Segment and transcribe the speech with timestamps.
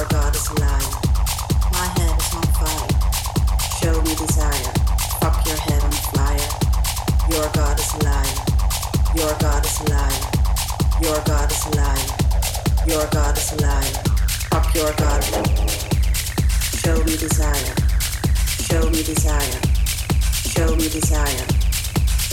[0.00, 0.94] Your God is alive.
[1.72, 2.88] My head is on fire.
[3.76, 4.72] Show me desire.
[5.20, 6.48] Fuck your head on fire.
[7.28, 8.32] Your God is alive.
[9.14, 10.24] Your God is alive.
[11.02, 12.08] Your God is alive.
[12.86, 13.96] Your God is alive.
[14.48, 15.22] Fuck your God.
[16.80, 17.74] Show me desire.
[18.56, 19.60] Show me desire.
[20.48, 21.46] Show me desire.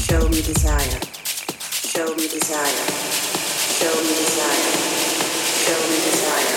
[0.08, 0.99] Show me desire.
[1.84, 2.88] Show me desire.
[3.75, 4.71] Show me desire.
[5.67, 6.57] Show me desire.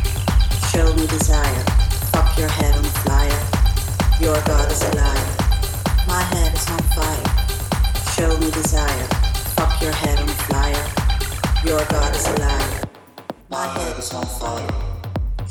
[0.71, 1.63] Show me desire.
[2.13, 3.41] Fuck your head on fire.
[4.21, 6.07] Your God is alive.
[6.07, 7.27] My head is on fire.
[8.15, 9.07] Show me desire.
[9.57, 10.85] Fuck your head on fire.
[11.65, 12.85] Your God is alive.
[13.49, 14.71] My head is on fire.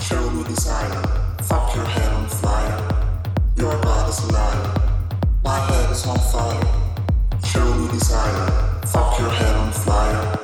[0.00, 1.02] Show me desire.
[1.42, 2.78] Fuck your head on fire.
[3.56, 4.80] Your God is alive.
[5.44, 6.64] My head is on fire.
[7.44, 8.46] Show me desire.
[8.87, 10.38] Fuck your head on fire.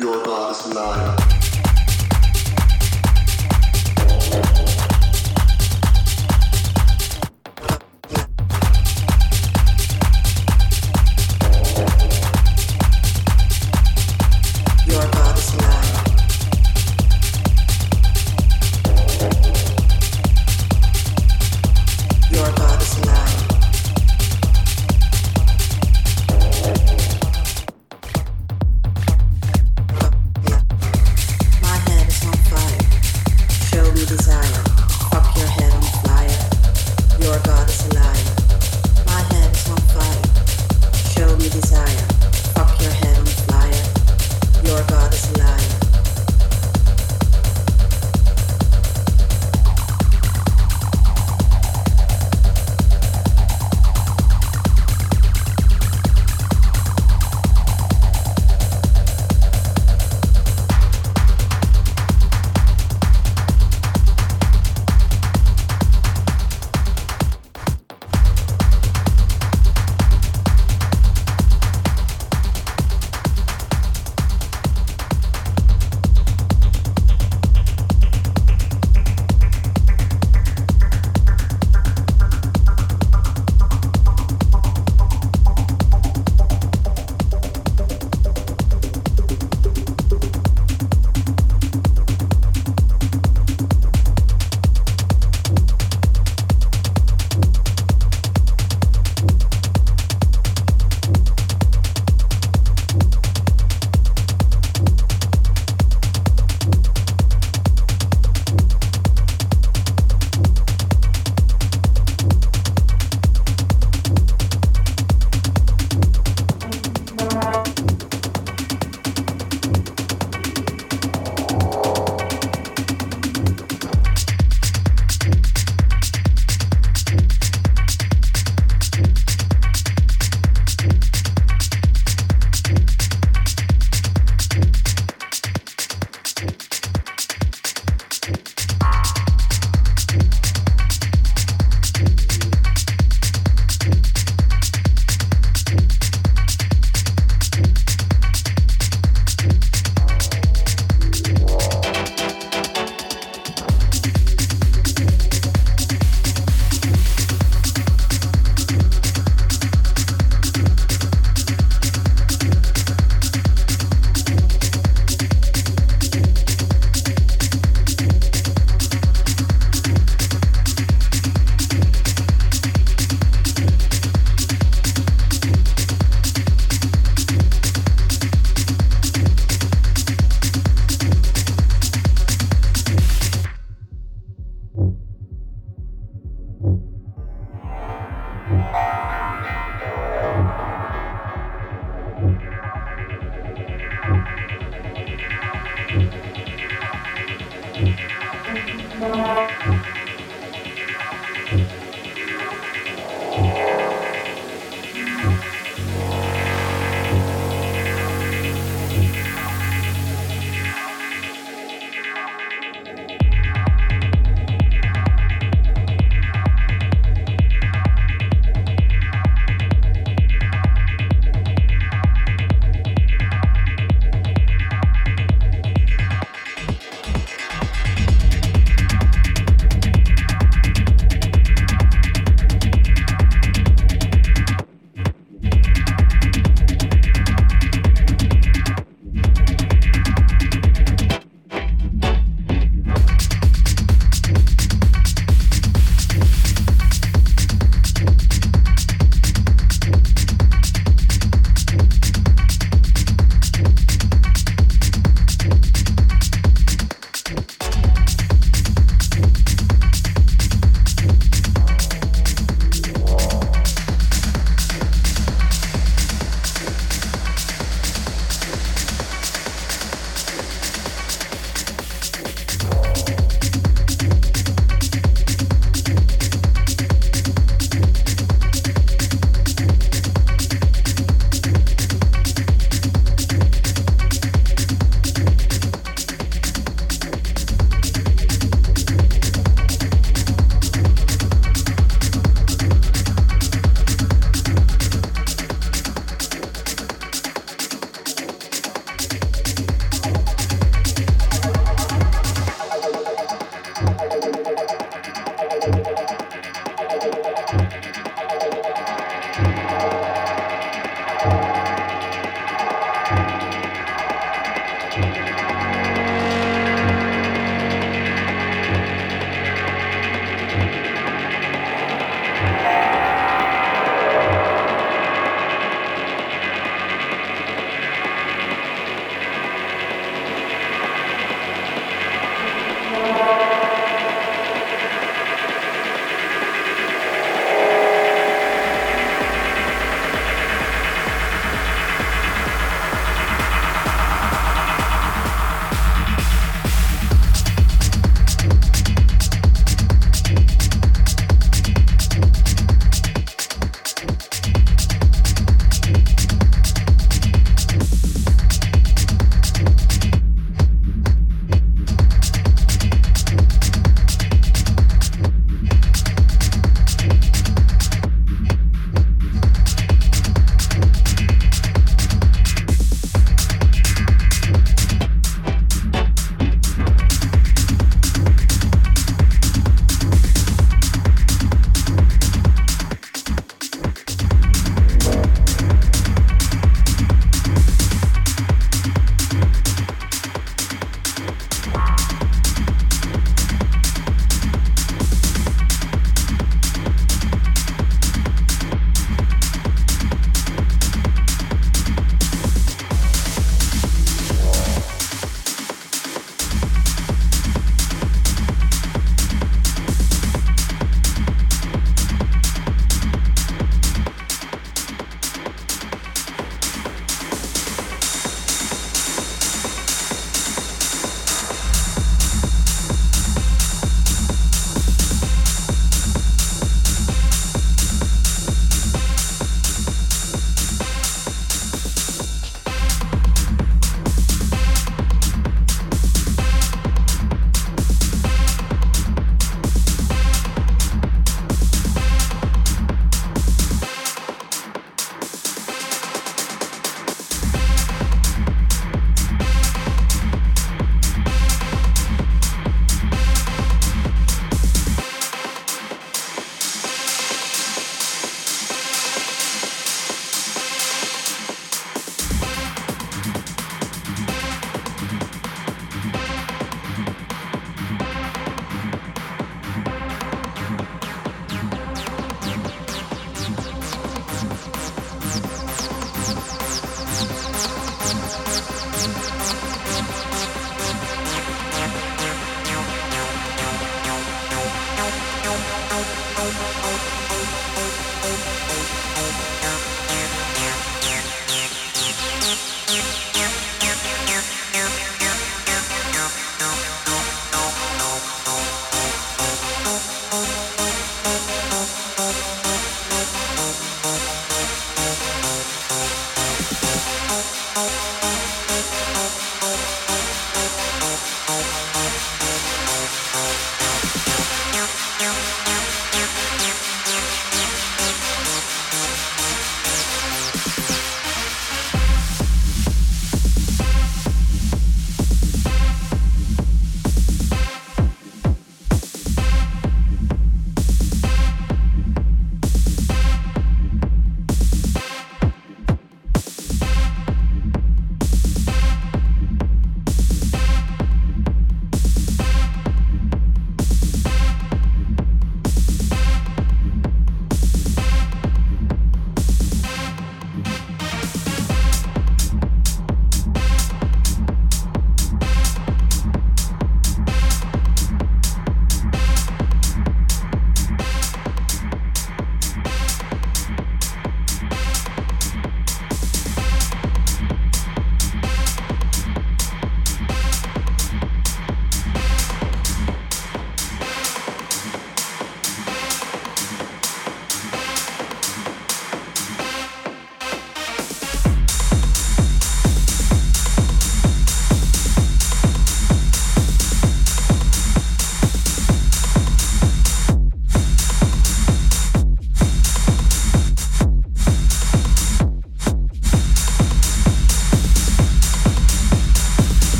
[0.00, 1.37] Your God is alive.